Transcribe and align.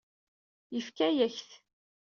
Yefka-yak-t. 0.75 1.49